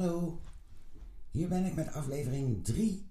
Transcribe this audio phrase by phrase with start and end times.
[0.00, 0.40] Hallo,
[1.30, 3.10] hier ben ik met aflevering 3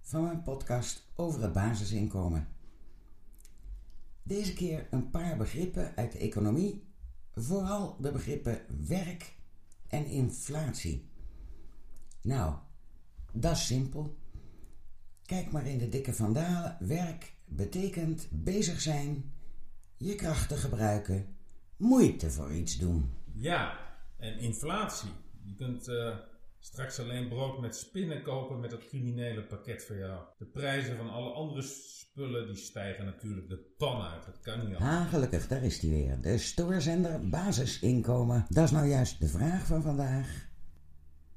[0.00, 2.48] van mijn podcast over het basisinkomen.
[4.22, 6.84] Deze keer een paar begrippen uit de economie,
[7.34, 9.34] vooral de begrippen werk
[9.88, 11.08] en inflatie.
[12.22, 12.54] Nou,
[13.32, 14.16] dat is simpel.
[15.22, 16.76] Kijk maar in de dikke vandalen.
[16.80, 19.32] Werk betekent bezig zijn,
[19.96, 21.36] je krachten gebruiken,
[21.76, 23.10] moeite voor iets doen.
[23.32, 23.78] Ja,
[24.16, 25.22] en inflatie.
[25.44, 26.16] Je kunt uh,
[26.58, 30.24] straks alleen brood met spinnen kopen met dat criminele pakket voor jou.
[30.38, 34.24] De prijzen van alle andere spullen die stijgen natuurlijk de pan uit.
[34.24, 34.84] Dat kan niet anders.
[34.84, 36.20] Ah, gelukkig, daar is hij weer.
[36.20, 38.46] De stoorzender basisinkomen.
[38.48, 40.48] Dat is nou juist de vraag van vandaag.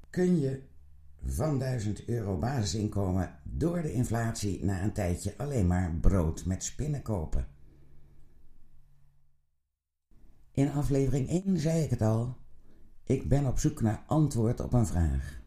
[0.09, 0.61] Kun je
[1.23, 7.01] van 1000 euro basisinkomen door de inflatie na een tijdje alleen maar brood met spinnen
[7.01, 7.47] kopen?
[10.51, 12.37] In aflevering 1 zei ik het al.
[13.07, 15.39] Ik ben op zoek naar antwoord op een vraag.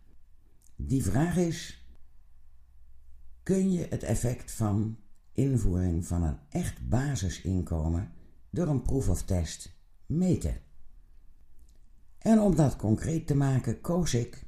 [0.77, 1.87] Die vraag is:
[3.43, 4.97] kun je het effect van
[5.33, 8.13] invoering van een echt basisinkomen
[8.51, 10.59] door een proef of test meten?
[12.19, 14.47] En om dat concreet te maken, koos ik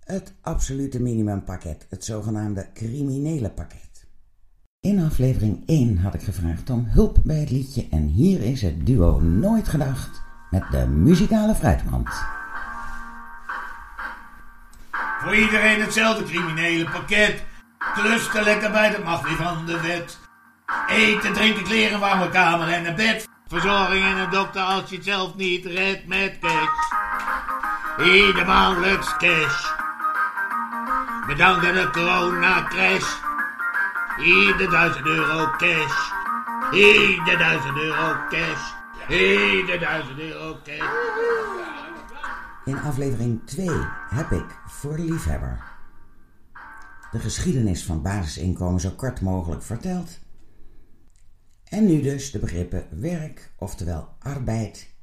[0.00, 4.06] het absolute minimumpakket, het zogenaamde criminele pakket.
[4.80, 8.86] In aflevering 1 had ik gevraagd om hulp bij het liedje en hier is het
[8.86, 12.08] duo Nooit Gedacht met de muzikale fruitmand.
[15.22, 17.44] Voor iedereen hetzelfde criminele pakket.
[17.94, 20.18] Klusten lekker bij, de mag van de wet.
[20.88, 23.28] Eten, drinken, kleren, warme kamer en een bed.
[23.48, 26.90] Verzorging en een dokter als je het zelf niet redt met cash.
[28.06, 29.66] Ieder maandelijks cash.
[31.26, 33.14] Bedanken de corona crash.
[34.24, 36.10] Ieder duizend euro cash.
[36.72, 38.77] Ieder duizend euro cash.
[39.08, 40.88] Ieder duizend euro cash.
[42.64, 43.68] In aflevering 2
[44.08, 45.76] heb ik voor de liefhebber
[47.10, 50.18] de geschiedenis van basisinkomen zo kort mogelijk verteld.
[51.64, 54.94] En nu dus de begrippen werk, oftewel arbeid,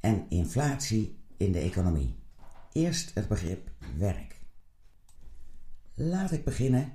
[0.00, 2.18] en inflatie in de economie.
[2.72, 4.40] Eerst het begrip werk.
[5.94, 6.92] Laat ik beginnen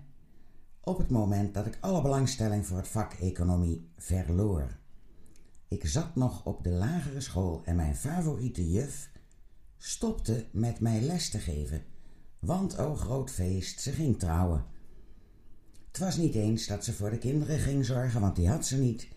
[0.81, 4.77] op het moment dat ik alle belangstelling voor het vak economie verloor.
[5.69, 9.11] Ik zat nog op de lagere school en mijn favoriete juf
[9.77, 11.83] stopte met mij les te geven,
[12.39, 14.65] want o groot feest, ze ging trouwen.
[15.87, 18.77] Het was niet eens dat ze voor de kinderen ging zorgen, want die had ze
[18.77, 19.07] niet,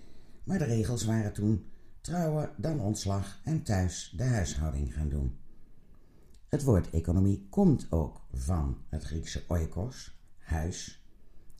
[0.44, 1.65] maar de regels waren toen
[2.00, 5.38] trouwen, dan ontslag en thuis de huishouding gaan doen.
[6.49, 11.05] Het woord economie komt ook van het Griekse oikos, huis,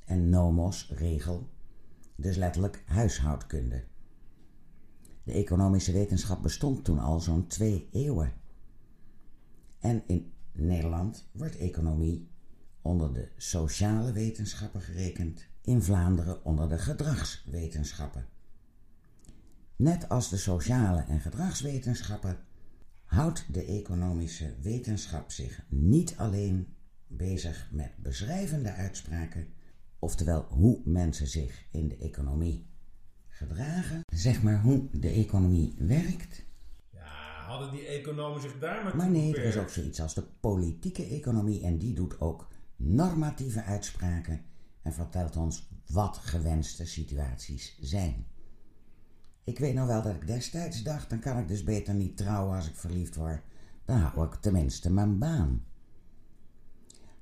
[0.05, 1.49] en nomos, regel,
[2.17, 3.85] dus letterlijk huishoudkunde.
[5.25, 8.33] De economische wetenschap bestond toen al zo'n twee eeuwen.
[9.79, 12.29] En in Nederland wordt economie
[12.83, 18.27] onder de sociale wetenschappen gerekend, in Vlaanderen onder de gedragswetenschappen.
[19.77, 22.39] Net als de sociale en gedragswetenschappen
[23.05, 26.75] houdt de economische wetenschap zich niet alleen
[27.07, 29.47] bezig met beschrijvende uitspraken,
[29.99, 32.67] oftewel hoe mensen zich in de economie
[33.41, 36.45] gedragen, zeg maar hoe de economie werkt.
[36.91, 40.25] Ja, hadden die economen zich daar maar Maar nee, er is ook zoiets als de
[40.41, 44.45] politieke economie en die doet ook normatieve uitspraken
[44.83, 48.27] en vertelt ons wat gewenste situaties zijn.
[49.45, 52.57] Ik weet nog wel dat ik destijds dacht, dan kan ik dus beter niet trouwen
[52.57, 53.43] als ik verliefd word.
[53.85, 55.65] Dan hou ik tenminste mijn baan.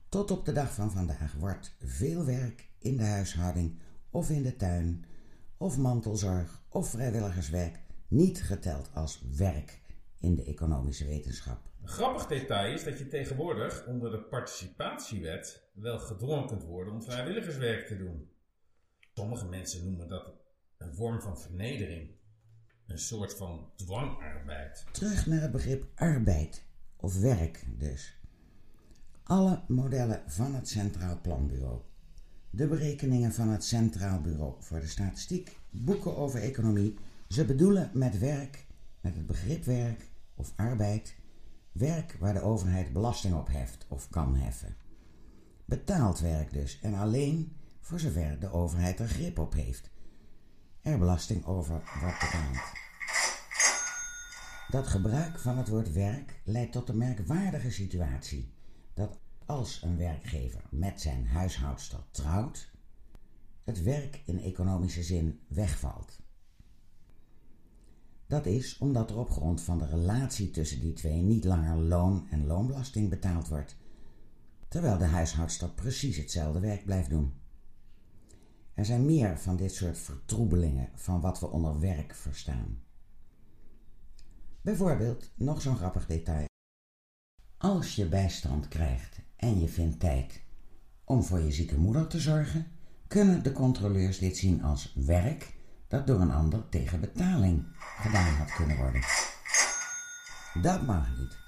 [0.08, 3.78] Tot op de dag van vandaag wordt veel werk in de huishouding
[4.10, 5.04] of in de tuin
[5.58, 9.80] of mantelzorg of vrijwilligerswerk niet geteld als werk
[10.20, 11.60] in de economische wetenschap.
[11.82, 17.02] Een grappig detail is dat je tegenwoordig onder de participatiewet wel gedwongen kunt worden om
[17.02, 18.30] vrijwilligerswerk te doen.
[19.14, 20.32] Sommige mensen noemen dat
[20.78, 22.10] een vorm van vernedering,
[22.86, 24.86] een soort van dwangarbeid.
[24.92, 26.64] Terug naar het begrip arbeid,
[26.96, 28.20] of werk dus.
[29.22, 31.80] Alle modellen van het Centraal Planbureau
[32.50, 36.94] de berekeningen van het Centraal Bureau voor de Statistiek, boeken over economie.
[37.28, 38.66] Ze bedoelen met werk,
[39.00, 41.14] met het begrip werk of arbeid,
[41.72, 44.76] werk waar de overheid belasting op heft of kan heffen.
[45.64, 49.90] Betaald werk dus, en alleen voor zover de overheid er grip op heeft.
[50.80, 52.58] Er belasting over wordt betaald.
[54.68, 58.52] Dat gebruik van het woord werk leidt tot de merkwaardige situatie
[58.94, 59.18] dat
[59.48, 62.70] als een werkgever met zijn huishoudster trouwt,
[63.64, 66.20] het werk in economische zin wegvalt.
[68.26, 72.26] Dat is omdat er op grond van de relatie tussen die twee niet langer loon
[72.30, 73.76] en loonbelasting betaald wordt,
[74.68, 77.32] terwijl de huishoudster precies hetzelfde werk blijft doen.
[78.74, 82.82] Er zijn meer van dit soort vertroebelingen van wat we onder werk verstaan.
[84.60, 86.46] Bijvoorbeeld nog zo'n grappig detail.
[87.56, 90.40] Als je bijstand krijgt en je vindt tijd
[91.04, 92.66] om voor je zieke moeder te zorgen,
[93.06, 95.54] kunnen de controleurs dit zien als werk
[95.88, 99.02] dat door een ander tegen betaling gedaan had kunnen worden.
[100.62, 101.38] Dat mag niet,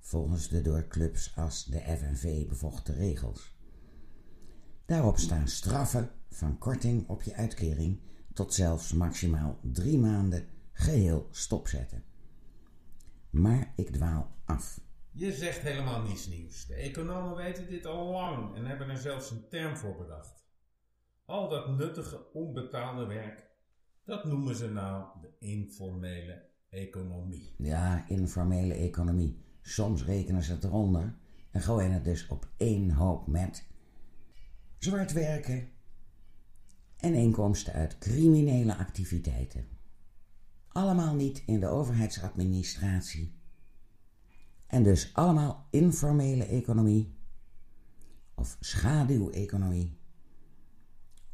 [0.00, 3.56] volgens de door clubs als de FNV bevochten regels.
[4.86, 8.00] Daarop staan straffen van korting op je uitkering
[8.32, 12.04] tot zelfs maximaal drie maanden geheel stopzetten.
[13.30, 14.80] Maar ik dwaal af.
[15.16, 16.66] Je zegt helemaal niets nieuws.
[16.66, 20.46] De economen weten dit al lang en hebben er zelfs een term voor bedacht.
[21.24, 23.50] Al dat nuttige onbetaalde werk,
[24.04, 27.54] dat noemen ze nou de informele economie.
[27.58, 29.44] Ja, informele economie.
[29.62, 31.18] Soms rekenen ze het eronder
[31.50, 33.66] en gooien het dus op één hoop met
[34.78, 35.68] zwart werken
[36.96, 39.68] en inkomsten uit criminele activiteiten.
[40.68, 43.42] Allemaal niet in de overheidsadministratie.
[44.74, 47.14] En dus allemaal informele economie
[48.34, 49.98] of schaduweconomie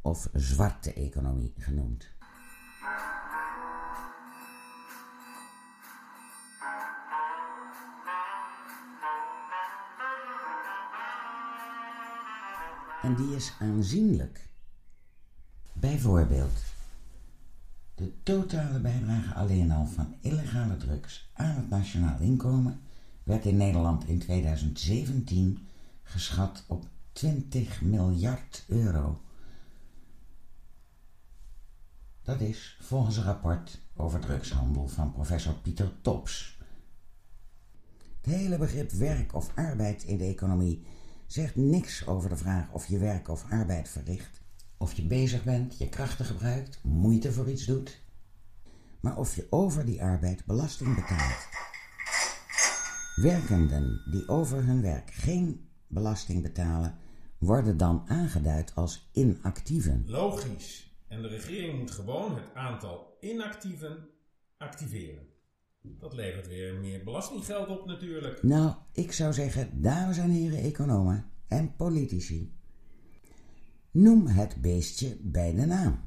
[0.01, 2.07] of zwarte economie genoemd.
[13.01, 14.49] En die is aanzienlijk.
[15.73, 16.63] Bijvoorbeeld,
[17.95, 22.81] de totale bijdrage alleen al van illegale drugs aan het nationaal inkomen
[23.23, 25.67] werd in Nederland in 2017
[26.03, 29.21] geschat op 20 miljard euro.
[32.23, 36.59] Dat is volgens een rapport over drugshandel van professor Pieter Tops.
[38.21, 40.85] Het hele begrip werk of arbeid in de economie
[41.25, 44.41] zegt niks over de vraag of je werk of arbeid verricht,
[44.77, 48.01] of je bezig bent, je krachten gebruikt, moeite voor iets doet,
[48.99, 51.47] maar of je over die arbeid belasting betaalt.
[53.15, 56.97] Werkenden die over hun werk geen belasting betalen,
[57.37, 60.03] worden dan aangeduid als inactieven.
[60.07, 60.95] Logisch.
[61.07, 64.09] En de regering moet gewoon het aantal inactieven
[64.57, 65.27] activeren.
[65.81, 68.43] Dat levert weer meer belastinggeld op natuurlijk.
[68.43, 72.53] Nou, ik zou zeggen, dames en heren economen en politici.
[73.91, 75.99] Noem het beestje bij de naam.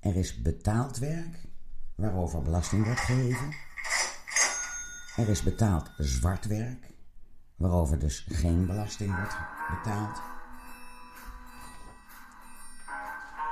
[0.00, 1.48] Er is betaald werk
[1.96, 3.63] waarover belasting wordt geheven.
[5.16, 6.90] Er is betaald zwart werk
[7.56, 9.36] waarover dus geen belasting wordt
[9.70, 10.22] betaald.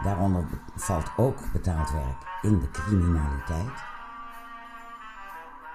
[0.02, 3.82] Daaronder valt ook betaald werk in de criminaliteit.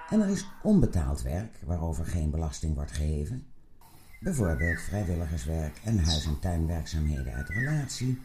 [0.08, 3.46] En er is onbetaald werk waarover geen belasting wordt geheven.
[4.20, 8.22] Bijvoorbeeld vrijwilligerswerk en huis- en tuinwerkzaamheden uit relatie.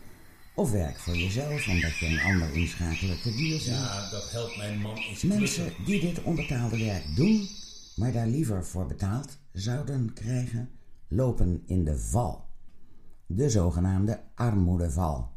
[0.56, 3.80] Of werk voor jezelf omdat je een ander inschakelen te duur vindt.
[3.80, 7.48] Ja, dat helpt mijn man Mensen die dit onbetaalde werk doen,
[7.96, 10.70] maar daar liever voor betaald zouden krijgen,
[11.08, 12.46] lopen in de val.
[13.26, 15.32] De zogenaamde armoedeval.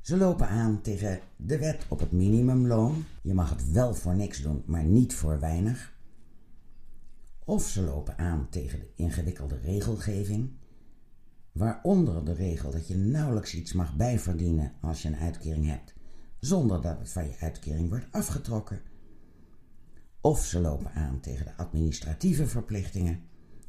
[0.00, 3.04] Ze lopen aan tegen de wet op het minimumloon.
[3.22, 5.92] Je mag het wel voor niks doen, maar niet voor weinig.
[7.44, 10.50] Of ze lopen aan tegen de ingewikkelde regelgeving,
[11.60, 15.94] waaronder de regel dat je nauwelijks iets mag bijverdienen als je een uitkering hebt,
[16.38, 18.80] zonder dat het van je uitkering wordt afgetrokken.
[20.20, 23.22] Of ze lopen aan tegen de administratieve verplichtingen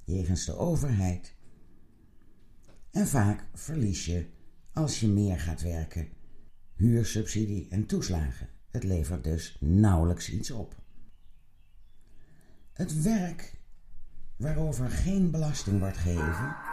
[0.05, 1.35] jegens de overheid.
[2.91, 4.25] En vaak verlies je,
[4.73, 6.07] als je meer gaat werken,
[6.75, 8.49] huursubsidie en toeslagen.
[8.69, 10.75] Het levert dus nauwelijks iets op.
[12.73, 13.59] Het werk
[14.37, 16.70] waarover geen belasting wordt geheven,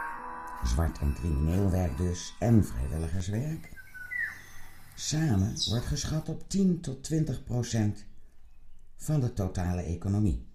[0.63, 3.69] zwart en crimineel werk dus en vrijwilligerswerk,
[4.95, 8.05] samen wordt geschat op 10 tot 20 procent
[8.95, 10.47] van de totale economie.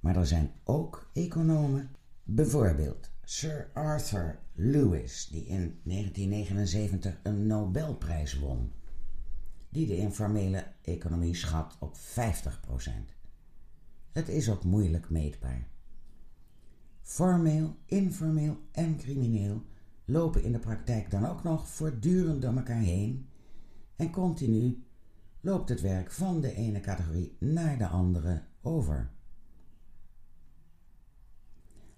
[0.00, 1.90] Maar er zijn ook economen,
[2.22, 8.72] bijvoorbeeld Sir Arthur Lewis, die in 1979 een Nobelprijs won,
[9.68, 13.14] die de informele economie schat op 50 procent.
[14.12, 15.71] Het is ook moeilijk meetbaar.
[17.02, 19.62] Formeel, informeel en crimineel
[20.04, 23.28] lopen in de praktijk dan ook nog voortdurend door elkaar heen.
[23.96, 24.84] En continu
[25.40, 29.10] loopt het werk van de ene categorie naar de andere over.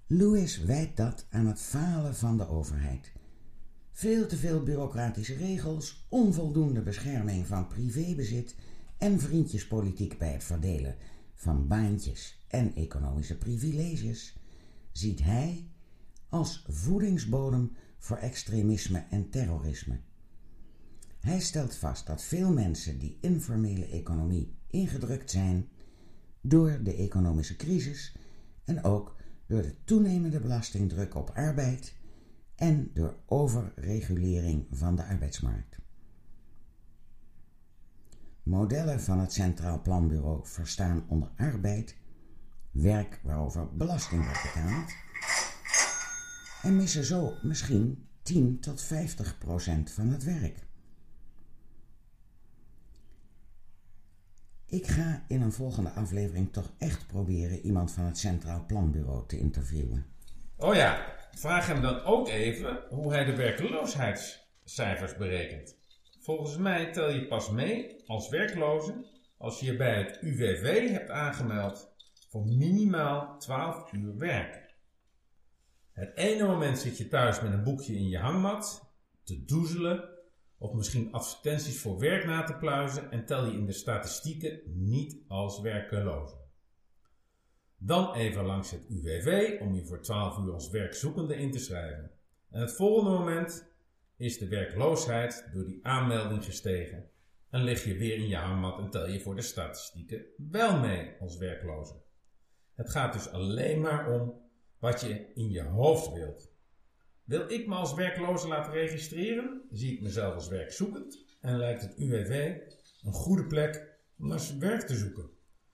[0.07, 3.13] Lewis wijt dat aan het falen van de overheid,
[3.97, 8.57] Veel te veel bureaucratische regels, onvoldoende bescherming van privébezit
[8.99, 10.97] en vriendjespolitiek bij het verdelen
[11.35, 14.37] van baantjes en economische privileges
[14.97, 15.69] ziet hij
[16.29, 20.01] als voedingsbodem voor extremisme en terrorisme.
[21.21, 25.69] Hij stelt vast dat veel mensen die informele economie ingedrukt zijn
[26.41, 28.17] door de economische crisis
[28.65, 31.95] en ook door de toenemende belastingdruk op arbeid
[32.55, 35.79] en door overregulering van de arbeidsmarkt.
[38.43, 41.97] Modellen van het Centraal Planbureau verstaan onder arbeid
[42.75, 44.93] werk waarover belasting wordt betaald
[46.63, 50.59] en missen zo misschien 10 tot 50 procent van het werk.
[54.67, 59.39] Ik ga in een volgende aflevering toch echt proberen iemand van het Centraal Planbureau te
[59.39, 60.07] interviewen.
[60.57, 65.77] Oh ja, vraag hem dan ook even hoe hij de werkloosheidscijfers berekent.
[66.21, 69.07] Volgens mij tel je pas mee als werkloze
[69.39, 71.94] als je je bij het UWV hebt aangemeld
[72.35, 74.75] voor minimaal 12 uur werk.
[75.93, 80.09] Het ene moment zit je thuis met een boekje in je hangmat te doezelen
[80.59, 85.17] of misschien advertenties voor werk na te pluizen en tel je in de statistieken niet
[85.29, 86.37] als werkeloze.
[87.77, 92.11] Dan even langs het UWV om je voor 12 uur als werkzoekende in te schrijven.
[92.51, 93.75] En het volgende moment
[94.17, 97.11] is de werkloosheid door die aanmelding gestegen.
[97.51, 101.17] En lig je weer in je hangmat en tel je voor de statistieken wel mee
[101.21, 102.04] als werkloze.
[102.75, 104.43] Het gaat dus alleen maar om
[104.79, 106.53] wat je in je hoofd wilt.
[107.25, 111.97] Wil ik me als werkloze laten registreren, zie ik mezelf als werkzoekend en lijkt het
[111.97, 112.61] UWV
[113.03, 115.31] een goede plek om naar werk te zoeken.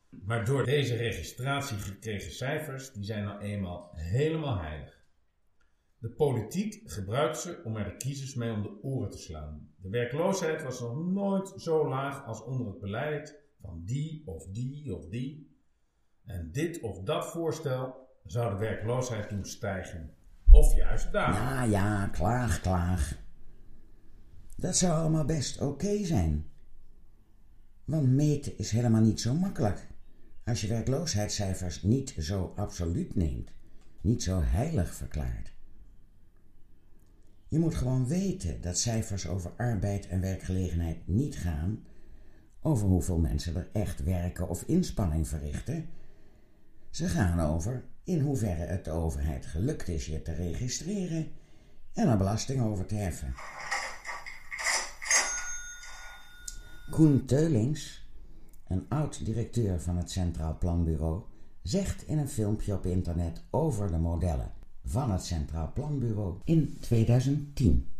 [0.08, 5.00] Maar door deze registratie gekregen cijfers, die zijn nou eenmaal helemaal heilig.
[5.98, 9.72] De politiek gebruikt ze om er de kiezers mee om de oren te slaan.
[9.76, 14.94] De werkloosheid was nog nooit zo laag als onder het beleid van die of die
[14.96, 15.49] of die.
[16.30, 20.14] En dit of dat voorstel zou de werkloosheid doen stijgen.
[20.50, 21.32] Of juist daar.
[21.32, 23.18] Ja, ja, klaag, klaag.
[24.56, 26.46] Dat zou allemaal best oké zijn.
[27.84, 29.88] Want meten is helemaal niet zo makkelijk.
[30.44, 33.50] Als je werkloosheidscijfers niet zo absoluut neemt,
[34.00, 35.52] niet zo heilig verklaart.
[37.48, 41.84] Je moet gewoon weten dat cijfers over arbeid en werkgelegenheid niet gaan
[42.62, 45.88] over hoeveel mensen er echt werken of inspanning verrichten.
[46.90, 51.32] Ze gaan over in hoeverre het de overheid gelukt is je te registreren
[51.94, 53.34] en er belasting over te heffen.
[56.90, 58.08] Koen Teulings,
[58.68, 61.22] een oud-directeur van het Centraal Planbureau,
[61.62, 64.52] zegt in een filmpje op internet over de modellen
[64.84, 67.94] van het Centraal Planbureau in 2010.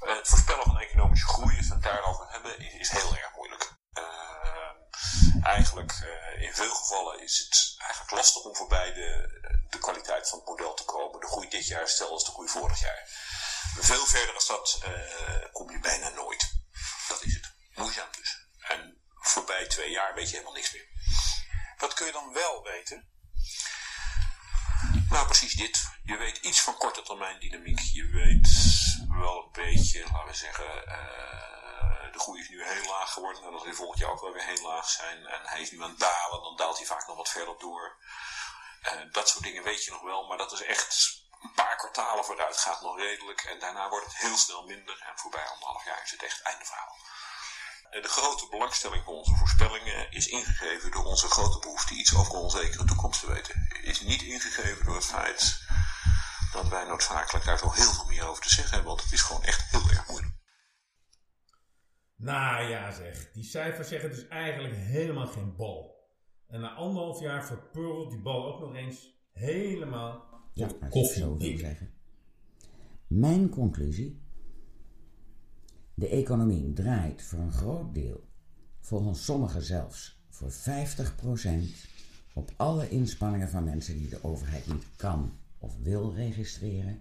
[0.00, 3.76] Het voorspellen van economische groei, we het daarover hebben, is heel erg moeilijk.
[3.98, 9.08] Uh, eigenlijk, uh, in veel gevallen is het eigenlijk lastig om voorbij de,
[9.68, 11.20] de kwaliteit van het model te komen.
[11.20, 13.02] De groei dit jaar is hetzelfde als de groei vorig jaar.
[13.80, 16.52] Veel verder als dat uh, kom je bijna nooit.
[17.08, 17.52] Dat is het.
[17.74, 18.46] Moeizaam dus.
[18.58, 20.88] En voorbij twee jaar weet je helemaal niks meer.
[21.76, 23.08] Wat kun je dan wel weten?
[25.08, 25.88] Nou, precies dit.
[26.04, 27.80] Je weet iets van korte termijn dynamiek.
[27.80, 28.48] Je weet
[29.08, 33.42] wel een beetje, laten we zeggen, uh, de groei is nu heel laag geworden.
[33.42, 35.26] En dat zal volgend jaar ook wel weer heel laag zijn.
[35.26, 37.96] En hij is nu aan het dalen, dan daalt hij vaak nog wat verder door.
[38.82, 42.56] Uh, dat soort dingen weet je nog maar dat is echt een paar kwartalen vooruit
[42.56, 43.40] gaat nog redelijk.
[43.40, 44.98] En daarna wordt het heel snel minder.
[45.00, 46.96] En voorbij anderhalf jaar is het echt einde verhaal.
[47.90, 52.84] De grote belangstelling voor onze voorspellingen is ingegeven door onze grote behoefte iets over onzekere
[52.84, 53.68] toekomst te weten.
[53.82, 55.64] Is niet ingegeven door het feit
[56.52, 59.22] dat wij noodzakelijk daar zo heel veel meer over te zeggen hebben, want het is
[59.22, 60.34] gewoon echt heel erg moeilijk.
[62.16, 65.96] Nou ja zeg, die cijfers zeggen dus eigenlijk helemaal geen bal.
[66.48, 71.22] En na anderhalf jaar verpurrelt die bal ook nog eens helemaal Ja, maar koffie.
[71.22, 71.58] zo dik.
[71.58, 71.90] zeggen.
[73.06, 74.20] Mijn conclusie.
[75.94, 78.24] De economie draait voor een groot deel,
[78.80, 80.54] volgens sommigen zelfs voor 50%,
[82.34, 87.00] op alle inspanningen van mensen die de overheid niet kan of wil registreren.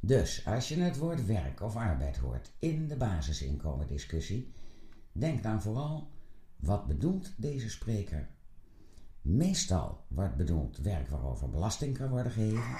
[0.00, 4.52] Dus als je het woord werk of arbeid hoort in de basisinkomendiscussie,
[5.12, 6.08] denk dan vooral,
[6.56, 8.28] wat bedoelt deze spreker?
[9.24, 12.76] Meestal wordt bedoeld werk waarover belasting kan worden geheven.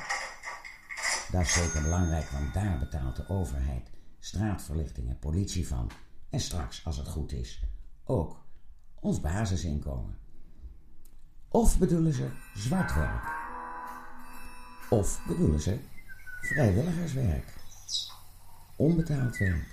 [1.31, 5.91] Dat is zeker belangrijk, want daar betaalt de overheid straatverlichting en politie van.
[6.31, 7.63] En straks, als het goed is,
[8.05, 8.45] ook
[9.01, 10.19] ons basisinkomen.
[11.49, 13.33] Of bedoelen ze zwart werk?
[14.91, 15.79] Of bedoelen ze
[16.41, 17.53] vrijwilligerswerk?
[18.77, 19.73] onbetaald werk.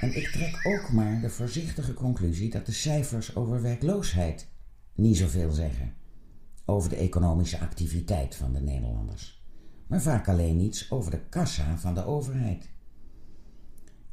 [0.00, 4.46] En ik trek ook maar de voorzichtige conclusie dat de cijfers over werkloosheid
[4.98, 5.94] niet zoveel zeggen
[6.64, 9.42] over de economische activiteit van de Nederlanders,
[9.86, 12.68] maar vaak alleen iets over de kassa van de overheid.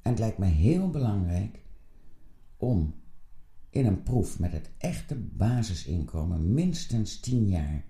[0.01, 1.61] En het lijkt me heel belangrijk
[2.57, 2.95] om
[3.69, 7.85] in een proef met het echte basisinkomen minstens 10 jaar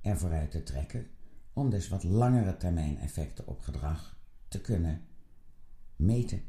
[0.00, 1.06] ervoor uit te trekken,
[1.52, 4.18] om dus wat langere termijn effecten op gedrag
[4.48, 5.00] te kunnen
[5.96, 6.42] meten.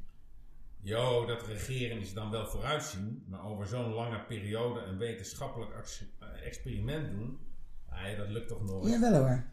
[0.88, 6.46] Jo, dat regeren is dan wel vooruitzien, maar over zo'n lange periode een wetenschappelijk eh,
[6.46, 7.39] experiment doen,
[7.89, 8.89] ah, dat lukt toch nooit?
[8.89, 9.46] Jawel hoor.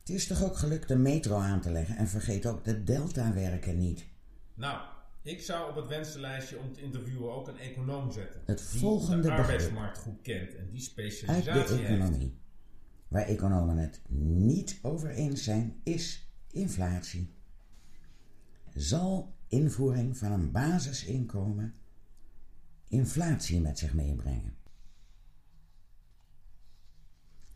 [0.00, 3.78] Het is toch ook gelukt de metro aan te leggen en vergeet ook de delta-werken
[3.78, 4.06] niet.
[4.54, 4.80] Nou,
[5.22, 8.42] ik zou op het wensenlijstje om te interviewen ook een econoom zetten.
[8.46, 12.38] Het die volgende de arbeidsmarkt goed kent en die Uit specialisatie de economie,
[13.08, 17.34] waar economen het niet over eens zijn, is inflatie.
[18.74, 21.74] Zal invoering van een basisinkomen
[22.88, 24.56] inflatie met zich meebrengen?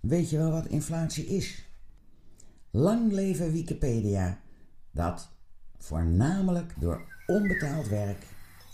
[0.00, 1.68] Weet je wel wat inflatie is?
[2.70, 4.40] Lang leven Wikipedia,
[4.90, 5.30] dat
[5.76, 8.26] voornamelijk door onbetaald werk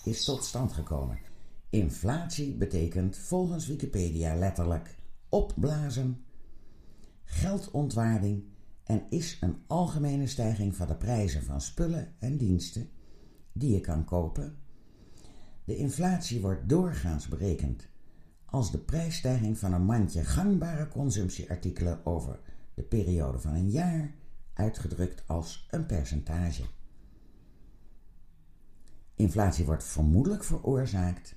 [0.05, 1.19] is tot stand gekomen.
[1.71, 4.97] Inflatie betekent volgens Wikipedia letterlijk
[5.29, 6.25] opblazen,
[7.25, 8.45] geldontwaarding
[8.85, 12.91] en is een algemene stijging van de prijzen van spullen en diensten
[13.53, 14.57] die je kan kopen.
[15.65, 17.89] De inflatie wordt doorgaans berekend
[18.45, 22.41] als de prijsstijging van een mandje gangbare consumptieartikelen over
[22.75, 24.15] de periode van een jaar,
[24.55, 26.63] uitgedrukt als een percentage.
[29.17, 31.37] Inflatie wordt vermoedelijk veroorzaakt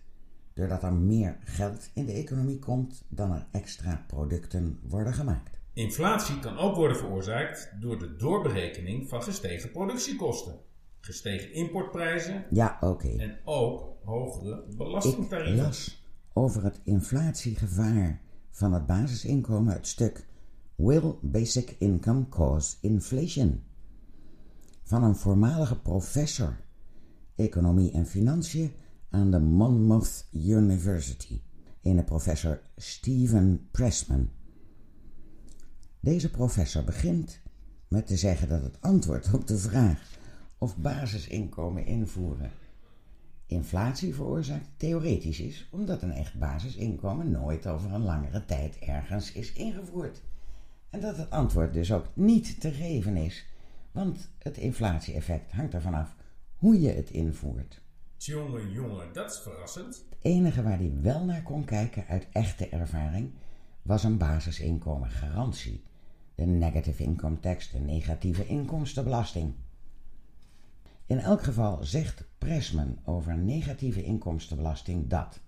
[0.54, 5.60] doordat er meer geld in de economie komt dan er extra producten worden gemaakt.
[5.74, 10.60] Inflatie kan ook worden veroorzaakt door de doorberekening van gestegen productiekosten,
[11.06, 13.08] gestegen importprijzen Ja, oké.
[13.18, 15.64] en ook hogere Ik belastingtarieven.
[15.66, 18.22] las over het inflatiegevaar
[18.52, 20.26] van het basisinkomen het stuk
[20.76, 23.64] Will Basic Income Cause Inflation?
[24.84, 26.58] van een voormalige professor
[27.36, 28.72] economie en financiën
[29.10, 31.42] aan de Monmouth University,
[31.82, 34.30] een professor Stephen Pressman.
[36.00, 37.40] Deze professor begint
[37.88, 40.15] met te zeggen dat het antwoord op de vraag
[40.66, 42.52] of basisinkomen invoeren
[43.48, 49.54] inflatie veroorzaakt theoretisch is, omdat een echt basisinkomen nooit over een langere tijd ergens is
[49.54, 50.22] ingevoerd.
[50.90, 53.46] En dat het antwoord dus ook niet te geven is,
[53.92, 56.16] want het inflatie-effect hangt ervan af
[56.56, 57.82] hoe je het invoert.
[58.18, 59.96] Jongen, jongen, dat is verrassend.
[59.96, 63.32] Het enige waar hij wel naar kon kijken uit echte ervaring
[63.82, 65.84] was een basisinkomengarantie,
[66.36, 69.54] de negative income tax, de negatieve inkomstenbelasting.
[71.06, 75.40] In elk geval zegt Pressman over negatieve inkomstenbelasting dat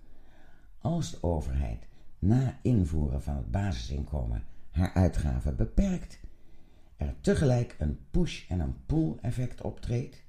[0.80, 1.88] als de overheid
[2.20, 6.20] na invoeren van het basisinkomen haar uitgaven beperkt,
[6.96, 10.24] er tegelijk een push- en een pull-effect optreedt,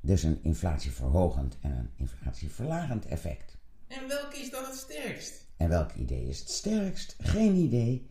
[0.00, 3.56] dus een inflatieverhogend en een inflatieverlagend effect.
[3.86, 5.46] En welke is dan het sterkst?
[5.56, 7.16] En welk idee is het sterkst?
[7.18, 8.10] Geen idee.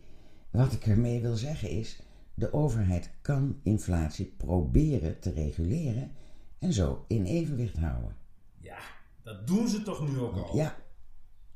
[0.50, 2.02] Wat ik ermee wil zeggen is,
[2.34, 6.10] de overheid kan inflatie proberen te reguleren
[6.58, 8.16] en zo in evenwicht houden.
[8.60, 8.78] Ja,
[9.22, 10.56] dat doen ze toch nu ook al?
[10.56, 10.76] Ja,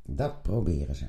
[0.03, 1.07] dat proberen ze.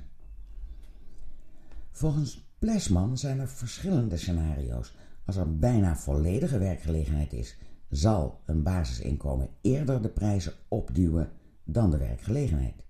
[1.92, 4.96] Volgens Plesman zijn er verschillende scenario's.
[5.26, 7.58] Als er bijna volledige werkgelegenheid is,
[7.90, 11.32] zal een basisinkomen eerder de prijzen opduwen
[11.64, 12.84] dan de werkgelegenheid.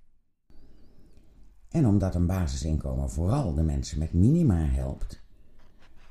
[1.69, 5.23] En omdat een basisinkomen vooral de mensen met minima helpt,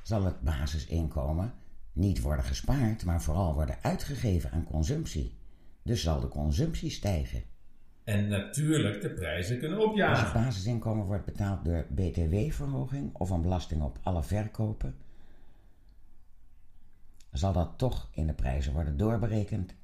[0.02, 1.54] zal het basisinkomen
[2.00, 5.38] niet worden gespaard, maar vooral worden uitgegeven aan consumptie.
[5.82, 7.42] Dus zal de consumptie stijgen.
[8.04, 10.42] En natuurlijk de prijzen kunnen Als het opjagen.
[10.42, 14.94] basisinkomen wordt betaald door btw-verhoging of een belasting op alle verkopen,
[17.30, 19.74] zal dat toch in de prijzen worden doorberekend.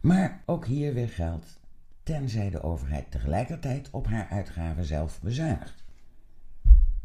[0.00, 1.60] Maar ook hier weer geldt,
[2.02, 5.83] tenzij de overheid tegelijkertijd op haar uitgaven zelf bezuinigt.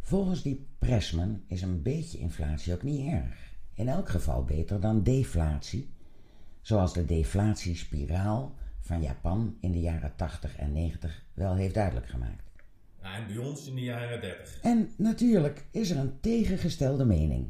[0.09, 3.53] Volgens die Pressman is een beetje inflatie ook niet erg.
[3.73, 5.89] In elk geval beter dan deflatie,
[6.61, 12.43] zoals de deflatiespiraal van Japan in de jaren 80 en 90 wel heeft duidelijk gemaakt.
[13.01, 14.59] Ja, en bij ons in de jaren 30.
[14.61, 17.47] En natuurlijk is er een tegengestelde mening.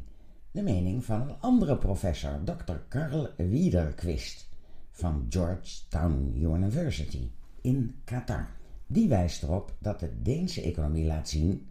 [0.50, 2.76] De mening van een andere professor, Dr.
[2.88, 4.48] Karl Wiederquist
[4.90, 8.48] van Georgetown University in Qatar.
[8.86, 11.68] Die wijst erop dat de Deense economie laat zien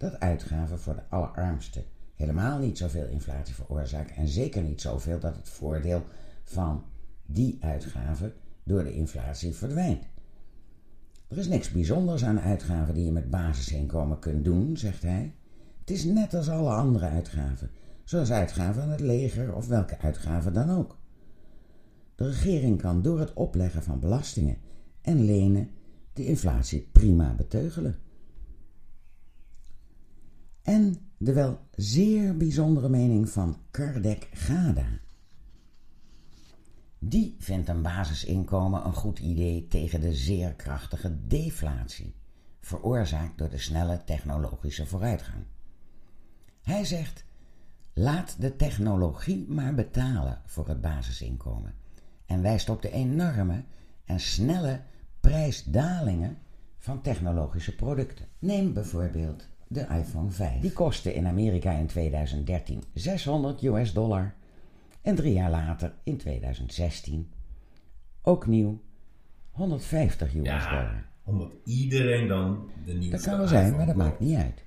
[0.00, 1.84] dat uitgaven voor de allerarmsten
[2.14, 6.02] helemaal niet zoveel inflatie veroorzaakt en zeker niet zoveel dat het voordeel
[6.44, 6.84] van
[7.26, 8.32] die uitgaven
[8.64, 10.04] door de inflatie verdwijnt.
[11.28, 15.34] Er is niks bijzonders aan uitgaven die je met basisinkomen kunt doen, zegt hij.
[15.80, 17.70] Het is net als alle andere uitgaven,
[18.04, 20.98] zoals uitgaven aan het leger of welke uitgaven dan ook.
[22.14, 24.56] De regering kan door het opleggen van belastingen
[25.00, 25.70] en lenen
[26.12, 27.98] de inflatie prima beteugelen.
[30.80, 34.88] En de wel zeer bijzondere mening van Kardec Gada.
[36.98, 42.14] Die vindt een basisinkomen een goed idee tegen de zeer krachtige deflatie,
[42.60, 45.44] veroorzaakt door de snelle technologische vooruitgang.
[46.62, 47.24] Hij zegt:
[47.92, 51.74] laat de technologie maar betalen voor het basisinkomen
[52.26, 53.64] en wijst op de enorme
[54.04, 54.80] en snelle
[55.20, 56.38] prijsdalingen
[56.78, 58.26] van technologische producten.
[58.38, 60.60] Neem bijvoorbeeld de iPhone 5.
[60.60, 64.34] Die kostte in Amerika in 2013 600 US dollar
[65.00, 67.32] en drie jaar later in 2016
[68.22, 68.80] ook nieuw
[69.50, 71.06] 150 US Ja, dollar.
[71.24, 74.64] omdat iedereen dan de nieuwste Dat kan wel zijn, maar dat maakt niet uit.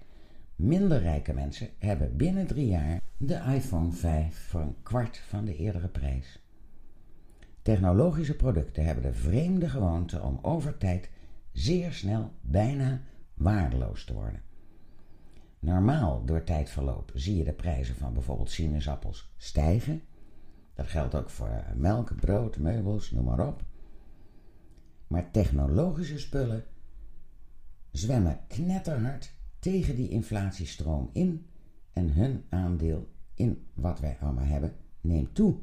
[0.56, 5.56] Minder rijke mensen hebben binnen drie jaar de iPhone 5 voor een kwart van de
[5.56, 6.44] eerdere prijs.
[7.62, 11.10] Technologische producten hebben de vreemde gewoonte om over tijd
[11.52, 13.02] zeer snel bijna
[13.34, 14.42] waardeloos te worden.
[15.64, 20.02] Normaal door tijdverloop zie je de prijzen van bijvoorbeeld sinaasappels stijgen.
[20.74, 23.64] Dat geldt ook voor melk, brood, meubels, noem maar op.
[25.08, 26.64] Maar technologische spullen
[27.92, 31.46] zwemmen knetterhard tegen die inflatiestroom in
[31.94, 35.58] en hun aandeel in wat wij allemaal hebben neemt toe.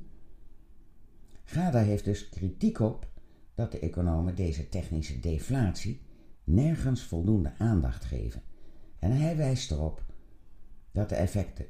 [1.45, 3.09] Gada heeft dus kritiek op
[3.55, 6.01] dat de economen deze technische deflatie
[6.45, 8.43] nergens voldoende aandacht geven.
[9.01, 10.05] En hij wijst erop
[10.93, 11.67] dat de effecten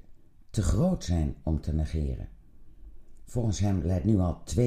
[0.51, 2.29] te groot zijn om te negeren.
[3.25, 4.63] Volgens hem leidt nu al 2%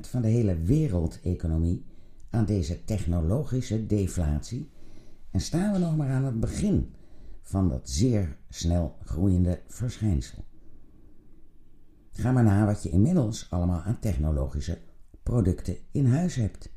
[0.00, 1.84] van de hele wereldeconomie
[2.30, 4.70] aan deze technologische deflatie
[5.30, 6.94] en staan we nog maar aan het begin
[7.42, 10.44] van dat zeer snel groeiende verschijnsel.
[12.10, 14.78] Ga maar na wat je inmiddels allemaal aan technologische
[15.22, 16.70] producten in huis hebt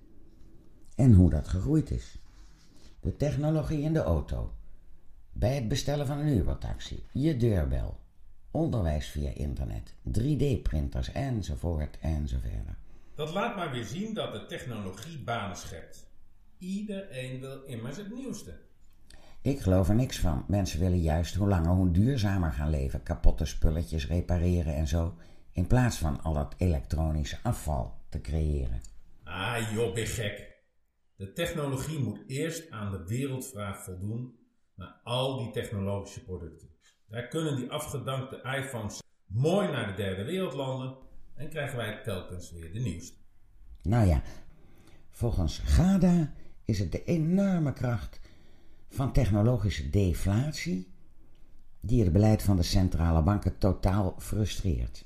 [0.96, 2.22] en hoe dat gegroeid is.
[3.00, 4.52] De technologie in de auto,
[5.38, 8.00] bij het bestellen van een Ubertaxi, je deurbel,
[8.52, 12.78] onderwijs via internet, 3D-printers enzovoort enzoverder.
[13.16, 16.10] Dat laat maar weer zien dat de technologie banen schept.
[16.58, 18.60] Iedereen wil immers het nieuwste.
[19.42, 20.46] Ik geloof er niks van.
[20.48, 25.16] Mensen willen juist hoe langer hoe duurzamer gaan leven, kapotte spulletjes repareren en zo,
[25.52, 28.82] in plaats van al dat elektronische afval te creëren.
[29.24, 30.54] Ah joh, ben gek.
[31.16, 34.44] De technologie moet eerst aan de wereldvraag voldoen
[34.76, 36.70] naar al die technologische producten.
[37.08, 40.96] Daar kunnen die afgedankte iPhones mooi naar de derde wereldlanden
[41.36, 43.18] en krijgen wij telkens weer de nieuwste.
[43.82, 44.22] Nou ja,
[45.12, 46.34] volgens Gada
[46.66, 48.20] is het de enorme kracht
[48.90, 50.94] van technologische deflatie
[51.80, 55.06] die het beleid van de centrale banken totaal frustreert.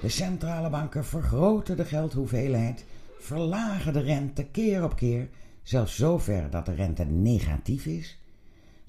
[0.00, 2.84] De centrale banken vergroten de geldhoeveelheid,
[3.18, 5.28] verlagen de rente keer op keer,
[5.62, 8.21] zelfs zover dat de rente negatief is.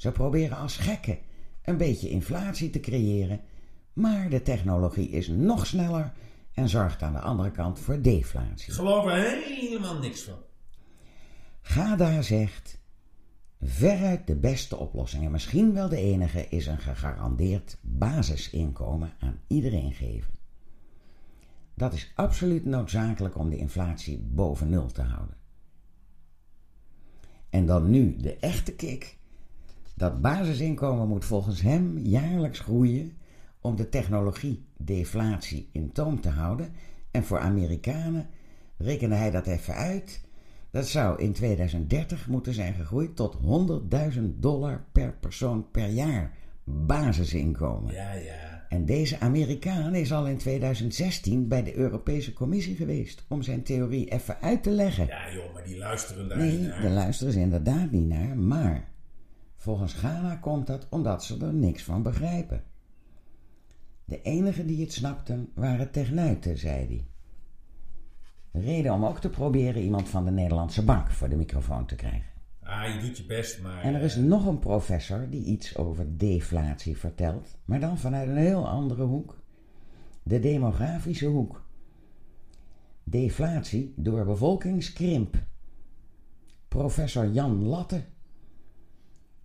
[0.04, 1.18] Ze proberen als gekken
[1.62, 3.42] een beetje inflatie te creëren,
[3.94, 6.14] maar de technologie is nog sneller
[6.54, 8.74] en zorgt aan de andere kant voor deflatie.
[8.74, 10.38] Geloof er helemaal niks van.
[11.62, 12.82] Gada zegt:
[13.62, 19.94] veruit de beste oplossing en misschien wel de enige is een gegarandeerd basisinkomen aan iedereen
[19.94, 20.34] geven.
[21.76, 25.38] Dat is absoluut noodzakelijk om de inflatie boven nul te houden.
[27.50, 29.22] En dan nu de echte kick.
[29.96, 33.12] Dat basisinkomen moet volgens hem jaarlijks groeien
[33.62, 36.72] om de technologie-deflatie in toom te houden.
[37.12, 38.28] En voor Amerikanen
[38.78, 40.22] rekende hij dat even uit.
[40.72, 43.38] Dat zou in 2030 moeten zijn gegroeid tot
[44.16, 46.32] 100.000 dollar per persoon per jaar
[46.64, 47.94] basisinkomen.
[47.94, 48.66] Ja, ja.
[48.70, 54.12] En deze Amerikaan is al in 2016 bij de Europese Commissie geweest om zijn theorie
[54.12, 55.08] even uit te leggen.
[55.08, 56.82] Ja joh, maar die luisteren daar niet Nee, naar.
[56.82, 58.92] daar luisteren ze inderdaad niet naar, maar
[59.64, 62.64] volgens Ghana komt dat omdat ze er niks van begrijpen.
[64.06, 67.06] De enigen die het snapten waren techneuten, zei hij.
[68.62, 72.32] Reden om ook te proberen iemand van de Nederlandse bank voor de microfoon te krijgen.
[72.64, 73.82] Ah, je doet je best, maar...
[73.82, 78.28] En er is eh, nog een professor die iets over deflatie vertelt, maar dan vanuit
[78.28, 79.42] een heel andere hoek.
[80.24, 81.66] De demografische hoek.
[83.04, 85.36] Deflatie door bevolkingskrimp.
[86.68, 88.04] Professor Jan Latte,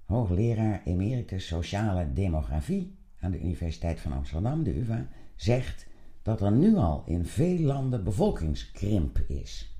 [0.08, 5.86] hoogleraar emeritus sociale demografie aan de Universiteit van Amsterdam, de UvA, zegt
[6.22, 9.78] dat er nu al in veel landen bevolkingskrimp is.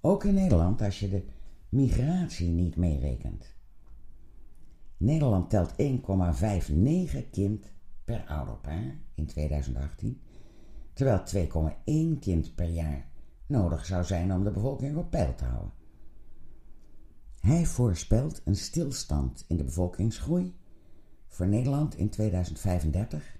[0.00, 1.24] Ook in Nederland als je de
[1.68, 3.54] migratie niet meerekent.
[4.96, 7.72] Nederland telt 1,59 kind
[8.04, 10.20] per ouderpaar in 2018,
[10.92, 11.22] terwijl
[12.14, 13.06] 2,1 kind per jaar
[13.46, 15.83] nodig zou zijn om de bevolking op peil te houden.
[17.44, 20.56] Hij voorspelt een stilstand in de bevolkingsgroei
[21.28, 23.36] voor Nederland in 2035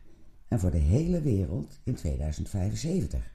[0.49, 3.33] en voor de hele wereld in 2075.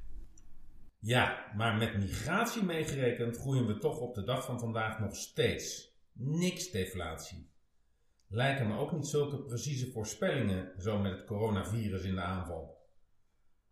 [0.99, 5.97] Ja, maar met migratie meegerekend groeien we toch op de dag van vandaag nog steeds.
[6.13, 7.49] Niks deflatie.
[8.27, 12.77] Lijken me ook niet zulke precieze voorspellingen zo met het coronavirus in de aanval.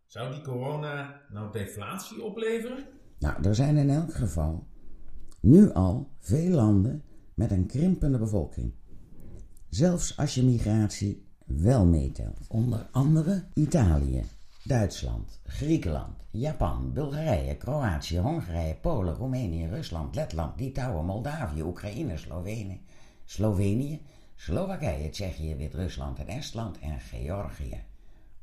[0.06, 2.86] Zou die corona nou deflatie opleveren?
[3.18, 4.67] Nou, er zijn in elk geval
[5.48, 7.02] nu al veel landen
[7.34, 8.72] met een krimpende bevolking.
[9.68, 12.46] Zelfs als je migratie wel meetelt.
[12.48, 14.22] Onder andere Italië,
[14.64, 22.80] Duitsland, Griekenland, Japan, Bulgarije, Kroatië, Hongarije, Polen, Roemenië, Rusland, Letland, Litouwen, Moldavië, Oekraïne, Slovenië,
[23.24, 24.00] Slovenië,
[24.34, 27.84] Slowakije, Tsjechië, Wit-Rusland en Estland en Georgië.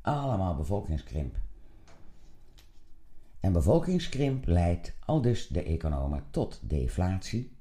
[0.02, 1.45] Allemaal bevolkingskrimp.
[3.46, 7.58] En bevolkingskrimp leidt al dus de economen tot deflatie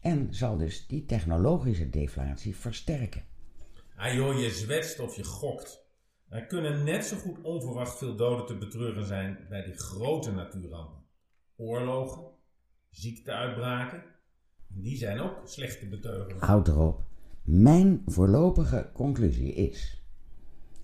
[0.00, 3.22] en zal dus die technologische deflatie versterken.
[3.96, 5.86] Ah joh, je zwetst of je gokt.
[6.28, 11.04] Er kunnen net zo goed onverwacht veel doden te betreuren zijn bij die grote natuurrampen.
[11.56, 12.24] Oorlogen,
[12.90, 14.02] ziekteuitbraken,
[14.68, 16.44] die zijn ook slecht te beteugelen.
[16.44, 17.02] Houd erop.
[17.42, 20.02] Mijn voorlopige conclusie is: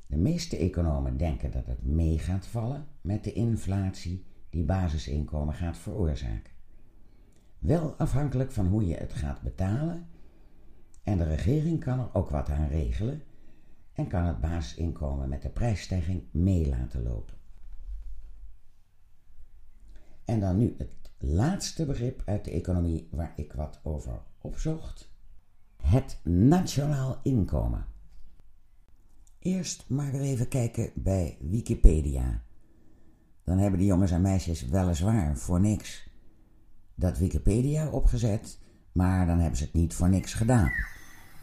[0.06, 5.76] de meeste economen denken dat het mee gaat vallen met de inflatie die basisinkomen gaat
[5.76, 6.52] veroorzaken.
[7.58, 10.08] Wel afhankelijk van hoe je het gaat betalen.
[11.02, 13.22] En de regering kan er ook wat aan regelen
[13.92, 17.34] en kan het basisinkomen met de prijsstijging mee laten lopen.
[20.24, 25.10] En dan nu het laatste begrip uit de economie waar ik wat over opzocht:
[25.82, 27.86] het nationaal inkomen.
[29.38, 32.42] Eerst maar weer even kijken bij Wikipedia.
[33.44, 36.08] Dan hebben die jongens en meisjes weliswaar voor niks
[36.94, 38.58] dat Wikipedia opgezet,
[38.92, 40.70] maar dan hebben ze het niet voor niks gedaan.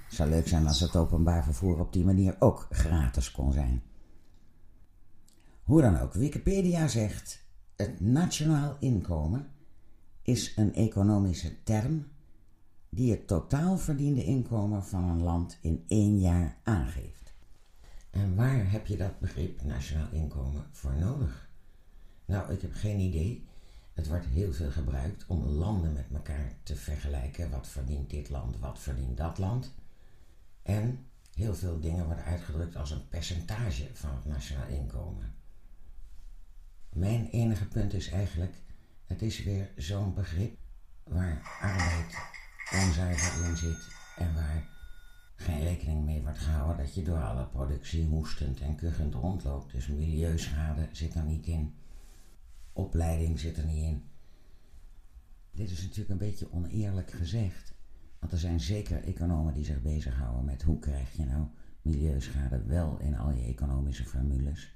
[0.05, 3.83] Het zou leuk zijn als het openbaar vervoer op die manier ook gratis kon zijn.
[5.63, 9.47] Hoe dan ook, Wikipedia zegt: het nationaal inkomen
[10.21, 12.07] is een economische term
[12.89, 17.33] die het totaal verdiende inkomen van een land in één jaar aangeeft.
[18.09, 21.50] En waar heb je dat begrip nationaal inkomen voor nodig?
[22.31, 23.47] Nou, ik heb geen idee.
[23.93, 27.49] Het wordt heel veel gebruikt om landen met elkaar te vergelijken.
[27.49, 29.73] Wat verdient dit land, wat verdient dat land?
[30.63, 35.33] En heel veel dingen worden uitgedrukt als een percentage van het nationaal inkomen.
[36.93, 38.55] Mijn enige punt is eigenlijk,
[39.05, 40.57] het is weer zo'n begrip
[41.03, 42.15] waar arbeid
[42.73, 44.67] onzuiver in zit en waar
[45.35, 49.71] geen rekening mee wordt gehouden dat je door alle productie hoestend en kuchend rondloopt.
[49.71, 51.75] Dus milieuschade zit er niet in
[52.73, 54.03] opleiding zit er niet in.
[55.51, 57.73] Dit is natuurlijk een beetje oneerlijk gezegd.
[58.19, 61.47] Want er zijn zeker economen die zich bezighouden met hoe krijg je nou
[61.81, 64.75] milieuschade wel in al je economische formules.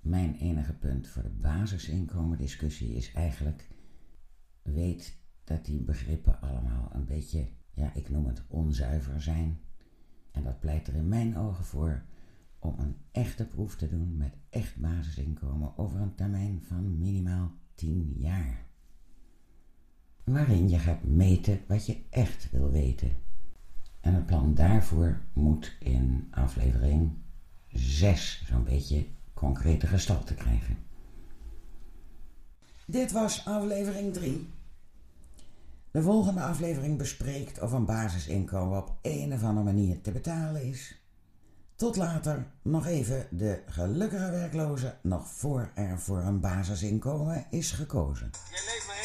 [0.00, 3.68] Mijn enige punt voor de basisinkomen discussie is eigenlijk
[4.62, 9.60] weet dat die begrippen allemaal een beetje, ja, ik noem het onzuiver zijn.
[10.30, 12.04] En dat pleit er in mijn ogen voor
[12.60, 18.14] om een echte proef te doen met echt basisinkomen over een termijn van minimaal 10
[18.18, 18.64] jaar.
[20.24, 23.16] Waarin je gaat meten wat je echt wil weten.
[24.00, 27.10] En het plan daarvoor moet in aflevering
[27.68, 30.76] 6 zo'n beetje concrete gestalte krijgen.
[32.86, 34.48] Dit was aflevering 3.
[35.90, 40.99] De volgende aflevering bespreekt of een basisinkomen op een of andere manier te betalen is
[41.80, 48.30] tot later nog even de gelukkige werkloze nog voor er voor een basisinkomen is gekozen.
[48.52, 48.99] Één